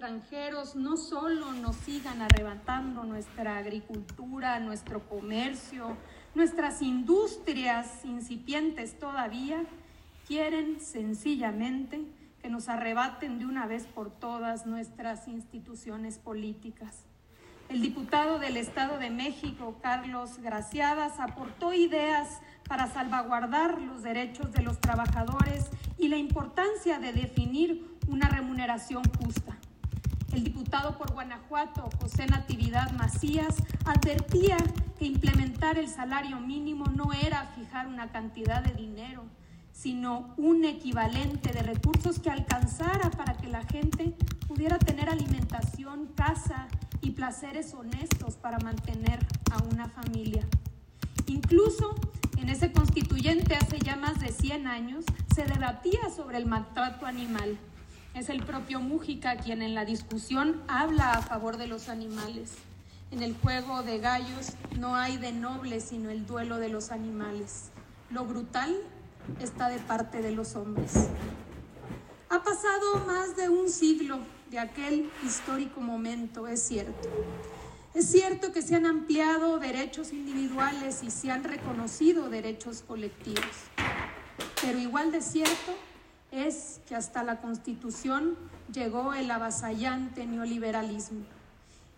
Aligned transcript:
extranjeros 0.00 0.76
no 0.76 0.96
solo 0.96 1.52
nos 1.52 1.76
sigan 1.76 2.22
arrebatando 2.22 3.04
nuestra 3.04 3.58
agricultura, 3.58 4.58
nuestro 4.58 5.06
comercio, 5.06 5.94
nuestras 6.34 6.80
industrias 6.80 8.02
incipientes 8.06 8.98
todavía, 8.98 9.62
quieren 10.26 10.80
sencillamente 10.80 12.00
que 12.40 12.48
nos 12.48 12.70
arrebaten 12.70 13.38
de 13.38 13.44
una 13.44 13.66
vez 13.66 13.84
por 13.84 14.10
todas 14.10 14.64
nuestras 14.64 15.28
instituciones 15.28 16.16
políticas. 16.16 17.04
El 17.68 17.82
diputado 17.82 18.38
del 18.38 18.56
Estado 18.56 18.96
de 18.98 19.10
México, 19.10 19.76
Carlos 19.82 20.38
Graciadas, 20.38 21.20
aportó 21.20 21.74
ideas 21.74 22.40
para 22.66 22.86
salvaguardar 22.86 23.78
los 23.82 24.02
derechos 24.02 24.50
de 24.50 24.62
los 24.62 24.80
trabajadores 24.80 25.68
y 25.98 26.08
la 26.08 26.16
importancia 26.16 26.98
de 26.98 27.12
definir 27.12 27.98
una 28.08 28.30
remuneración 28.30 29.02
justa. 29.22 29.59
El 30.32 30.44
diputado 30.44 30.96
por 30.96 31.12
Guanajuato, 31.12 31.90
José 32.00 32.26
Natividad 32.26 32.92
Macías, 32.92 33.56
advertía 33.84 34.56
que 34.98 35.06
implementar 35.06 35.76
el 35.76 35.88
salario 35.88 36.38
mínimo 36.38 36.86
no 36.86 37.12
era 37.12 37.46
fijar 37.56 37.88
una 37.88 38.12
cantidad 38.12 38.62
de 38.62 38.72
dinero, 38.74 39.24
sino 39.72 40.34
un 40.36 40.64
equivalente 40.64 41.52
de 41.52 41.62
recursos 41.62 42.20
que 42.20 42.30
alcanzara 42.30 43.10
para 43.10 43.36
que 43.36 43.48
la 43.48 43.64
gente 43.64 44.14
pudiera 44.46 44.78
tener 44.78 45.08
alimentación, 45.08 46.06
casa 46.14 46.68
y 47.00 47.10
placeres 47.10 47.74
honestos 47.74 48.36
para 48.36 48.58
mantener 48.60 49.26
a 49.50 49.62
una 49.72 49.88
familia. 49.88 50.46
Incluso 51.26 51.96
en 52.36 52.50
ese 52.50 52.72
constituyente 52.72 53.56
hace 53.56 53.78
ya 53.80 53.96
más 53.96 54.20
de 54.20 54.28
100 54.28 54.66
años 54.68 55.04
se 55.34 55.44
debatía 55.44 56.08
sobre 56.14 56.38
el 56.38 56.46
maltrato 56.46 57.06
animal 57.06 57.58
es 58.14 58.28
el 58.28 58.44
propio 58.44 58.80
Mújica 58.80 59.36
quien 59.36 59.62
en 59.62 59.74
la 59.74 59.84
discusión 59.84 60.62
habla 60.68 61.12
a 61.12 61.22
favor 61.22 61.56
de 61.56 61.66
los 61.66 61.88
animales. 61.88 62.52
En 63.10 63.22
el 63.22 63.34
juego 63.34 63.82
de 63.82 63.98
gallos 63.98 64.52
no 64.78 64.96
hay 64.96 65.16
de 65.16 65.32
noble 65.32 65.80
sino 65.80 66.10
el 66.10 66.26
duelo 66.26 66.58
de 66.58 66.68
los 66.68 66.90
animales. 66.90 67.70
Lo 68.10 68.24
brutal 68.24 68.76
está 69.40 69.68
de 69.68 69.78
parte 69.78 70.22
de 70.22 70.32
los 70.32 70.56
hombres. 70.56 70.92
Ha 72.28 72.42
pasado 72.42 73.04
más 73.06 73.36
de 73.36 73.48
un 73.48 73.68
siglo 73.68 74.20
de 74.50 74.58
aquel 74.58 75.10
histórico 75.24 75.80
momento, 75.80 76.46
es 76.46 76.62
cierto. 76.62 77.08
Es 77.94 78.10
cierto 78.10 78.52
que 78.52 78.62
se 78.62 78.76
han 78.76 78.86
ampliado 78.86 79.58
derechos 79.58 80.12
individuales 80.12 81.02
y 81.02 81.10
se 81.10 81.30
han 81.30 81.42
reconocido 81.42 82.30
derechos 82.30 82.84
colectivos, 82.86 83.44
pero 84.62 84.78
igual 84.78 85.10
de 85.10 85.20
cierto 85.20 85.74
es 86.32 86.80
que 86.86 86.94
hasta 86.94 87.22
la 87.24 87.40
Constitución 87.40 88.36
llegó 88.72 89.14
el 89.14 89.30
avasallante 89.30 90.26
neoliberalismo 90.26 91.24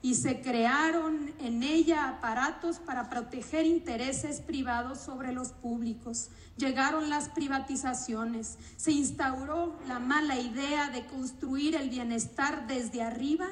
y 0.00 0.14
se 0.14 0.40
crearon 0.40 1.32
en 1.40 1.62
ella 1.62 2.08
aparatos 2.08 2.78
para 2.78 3.10
proteger 3.10 3.66
intereses 3.66 4.40
privados 4.40 4.98
sobre 4.98 5.32
los 5.32 5.48
públicos. 5.48 6.28
Llegaron 6.56 7.10
las 7.10 7.28
privatizaciones, 7.28 8.58
se 8.76 8.92
instauró 8.92 9.76
la 9.88 9.98
mala 9.98 10.38
idea 10.38 10.90
de 10.90 11.04
construir 11.06 11.74
el 11.74 11.90
bienestar 11.90 12.66
desde 12.68 13.02
arriba 13.02 13.48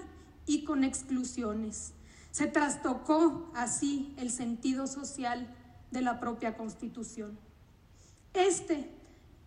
y 0.46 0.64
con 0.64 0.84
exclusiones. 0.84 1.94
Se 2.30 2.46
trastocó 2.46 3.50
así 3.54 4.14
el 4.18 4.30
sentido 4.30 4.86
social 4.86 5.48
de 5.90 6.02
la 6.02 6.20
propia 6.20 6.56
Constitución. 6.56 7.38
Este 8.34 8.90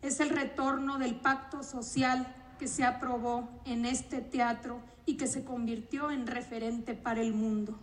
es 0.02 0.20
el 0.20 0.30
retorno 0.30 0.98
del 0.98 1.16
pacto 1.16 1.64
social 1.64 2.36
que 2.58 2.68
se 2.68 2.84
aprobó 2.84 3.50
en 3.66 3.86
este 3.86 4.22
teatro 4.22 4.82
y 5.06 5.18
que 5.18 5.28
se 5.28 5.44
convirtió 5.44 6.12
en 6.12 6.28
referente 6.28 6.94
para 6.94 7.22
el 7.22 7.34
mundo. 7.34 7.80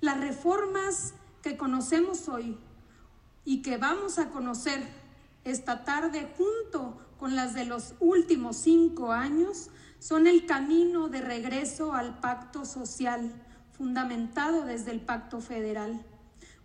Las 0.00 0.20
reformas 0.20 1.14
que 1.42 1.56
conocemos 1.56 2.28
hoy 2.28 2.58
y 3.44 3.62
que 3.62 3.76
vamos 3.76 4.18
a 4.18 4.28
conocer 4.28 4.86
esta 5.44 5.84
tarde 5.84 6.28
junto 6.36 7.00
con 7.18 7.34
las 7.34 7.54
de 7.54 7.64
los 7.64 7.94
últimos 8.00 8.56
cinco 8.56 9.12
años 9.12 9.70
son 9.98 10.26
el 10.26 10.46
camino 10.46 11.08
de 11.08 11.20
regreso 11.20 11.92
al 11.92 12.18
pacto 12.20 12.64
social 12.64 13.32
fundamentado 13.72 14.64
desde 14.64 14.90
el 14.90 15.00
pacto 15.00 15.40
federal 15.40 16.04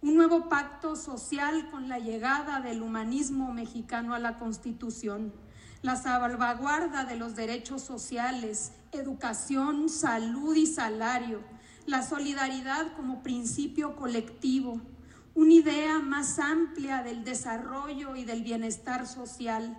un 0.06 0.14
nuevo 0.14 0.50
pacto 0.50 0.96
social 0.96 1.72
con 1.72 1.90
la 1.90 1.98
llegada 1.98 2.62
del 2.62 2.84
humanismo 2.84 3.52
mexicano 3.52 4.14
a 4.14 4.20
la 4.20 4.38
Constitución, 4.38 5.34
la 5.82 5.96
salvaguarda 5.96 7.06
de 7.06 7.16
los 7.16 7.36
derechos 7.36 7.82
sociales, 7.82 8.74
educación, 8.92 9.90
salud 9.90 10.56
y 10.56 10.68
salario, 10.68 11.42
la 11.88 12.04
solidaridad 12.04 12.94
como 12.96 13.24
principio 13.24 13.96
colectivo, 13.96 14.80
una 15.34 15.54
idea 15.54 15.98
más 15.98 16.38
amplia 16.38 17.02
del 17.02 17.24
desarrollo 17.24 18.16
y 18.16 18.26
del 18.26 18.44
bienestar 18.44 19.08
social, 19.08 19.76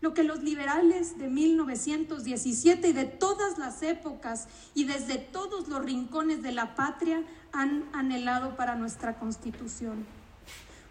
lo 0.00 0.14
que 0.14 0.22
los 0.22 0.42
liberales 0.42 1.18
de 1.18 1.28
1917 1.28 2.88
y 2.88 2.92
de 2.92 3.04
todas 3.04 3.58
las 3.58 3.82
épocas 3.82 4.48
y 4.74 4.84
desde 4.84 5.18
todos 5.18 5.68
los 5.68 5.84
rincones 5.84 6.42
de 6.42 6.52
la 6.52 6.74
patria 6.74 7.22
han 7.52 7.84
anhelado 7.92 8.56
para 8.56 8.76
nuestra 8.76 9.18
Constitución. 9.18 10.06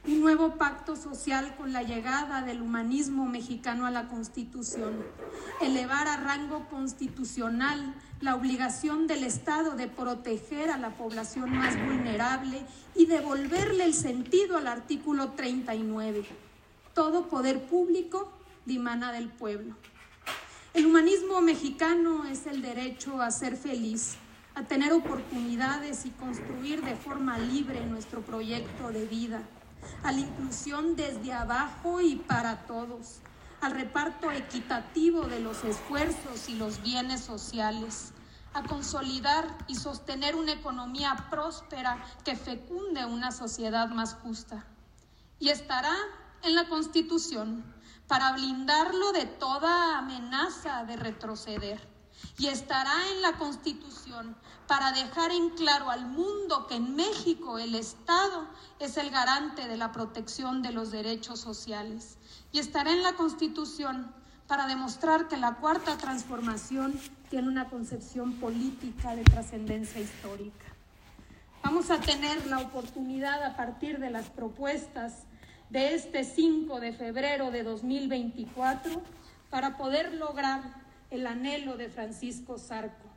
Un 0.08 0.22
nuevo 0.22 0.56
pacto 0.56 0.96
social 0.96 1.56
con 1.58 1.74
la 1.74 1.84
llegada 1.84 2.42
del 2.42 2.62
humanismo 2.62 3.25
mexicano 3.25 3.86
a 3.86 3.92
la 3.92 4.08
Constitución. 4.08 4.94
Elevar 5.62 6.08
a 6.08 6.18
rango 6.18 6.68
constitucional 6.70 7.94
la 8.22 8.36
obligación 8.36 9.08
del 9.08 9.24
Estado 9.24 9.76
de 9.76 9.88
proteger 9.88 10.70
a 10.70 10.78
la 10.78 10.91
población 10.91 11.52
más 11.52 11.76
vulnerable 11.76 12.62
y 12.96 13.08
devolverle 13.08 13.84
el 13.84 13.94
sentido 13.94 14.58
al 14.58 14.68
artículo 14.68 15.31
39. 15.31 16.26
Todo 16.94 17.28
poder 17.28 17.68
público 17.68 18.31
dimana 18.69 19.12
del 19.12 19.30
pueblo. 19.30 19.75
El 20.75 20.85
humanismo 20.85 21.41
mexicano 21.41 22.25
es 22.25 22.46
el 22.46 22.62
derecho 22.62 23.19
a 23.19 23.31
ser 23.31 23.57
feliz, 23.57 24.16
a 24.53 24.62
tener 24.62 24.94
oportunidades 24.94 26.06
y 26.06 26.12
construir 26.12 26.84
de 26.84 26.96
forma 26.96 27.40
libre 27.40 27.84
nuestro 27.88 28.22
proyecto 28.22 28.91
de 28.91 29.08
vida, 29.08 29.41
a 30.03 30.12
la 30.12 30.19
inclusión 30.19 30.96
desde 30.96 31.34
abajo 31.34 32.00
y 32.00 32.18
para 32.18 32.68
todos, 32.68 33.22
al 33.59 33.72
reparto 33.72 34.31
equitativo 34.31 35.24
de 35.24 35.40
los 35.40 35.63
esfuerzos 35.63 36.47
y 36.47 36.53
los 36.53 36.84
bienes 36.84 37.22
sociales, 37.22 38.12
a 38.53 38.62
consolidar 38.63 39.47
y 39.68 39.75
sostener 39.75 40.35
una 40.35 40.53
economía 40.53 41.28
próspera 41.31 41.97
que 42.24 42.35
fecunde 42.35 43.03
una 43.06 43.31
sociedad 43.31 43.90
más 43.90 44.13
justa. 44.13 44.63
Y 45.40 45.50
estará 45.50 45.96
en 46.44 46.53
la 46.53 46.69
Constitución 46.69 47.63
para 48.09 48.31
blindarlo 48.31 49.12
de 49.12 49.28
toda 49.28 50.00
amenaza 50.00 50.84
de 50.84 50.97
retroceder 50.97 51.80
y 52.40 52.47
estará 52.47 52.92
en 53.14 53.22
la 53.22 53.34
Constitución 53.34 54.36
para 54.68 54.92
dejar 54.92 55.31
en 55.31 55.52
claro 55.52 55.92
al 55.92 56.08
mundo 56.08 56.66
que 56.68 56.75
en 56.75 56.96
México 56.96 57.59
el 57.59 57.75
Estado 57.75 58.47
es 58.80 58.97
el 58.97 59.12
garante 59.12 59.68
de 59.68 59.78
la 59.78 59.92
protección 59.92 60.64
de 60.64 60.72
los 60.72 60.90
derechos 60.90 61.40
sociales. 61.40 62.18
Y 62.52 62.58
estará 62.58 62.92
en 62.92 63.03
la 63.03 63.14
Constitución 63.14 64.12
para 64.47 64.66
demostrar 64.66 65.28
que 65.28 65.38
la 65.38 65.56
cuarta 65.56 65.96
transformación 65.97 67.00
tiene 67.30 67.47
una 67.47 67.70
concepción 67.70 68.34
política 68.40 69.16
de 69.16 69.24
trascendencia 69.24 70.02
histórica. 70.02 70.66
Vamos 71.64 71.91
a 71.91 72.00
tener 72.00 72.47
la 72.47 72.58
oportunidad 72.58 73.44
a 73.44 73.56
partir 73.56 74.00
de 74.00 74.09
las 74.09 74.30
propuestas 74.30 75.26
de 75.69 75.94
este 75.94 76.24
5 76.24 76.80
de 76.80 76.94
febrero 76.94 77.52
de 77.52 77.63
2024 77.63 79.02
para 79.50 79.78
poder 79.78 80.13
lograr 80.13 80.62
el 81.12 81.28
anhelo 81.28 81.78
de 81.78 81.90
Francisco 81.90 82.57
Zarco. 82.57 83.09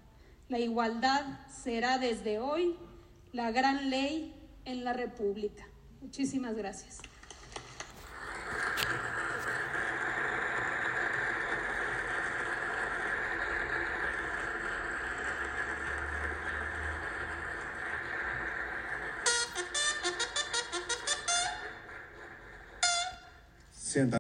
La 0.49 0.59
igualdad 0.59 1.25
será 1.51 1.99
desde 1.99 2.39
hoy 2.39 2.77
la 3.33 3.51
gran 3.51 3.91
ley 3.91 4.35
en 4.65 4.85
la 4.85 4.93
República. 4.93 5.67
Muchísimas 6.01 6.55
gracias. 6.55 7.01
sientan. 23.93 24.11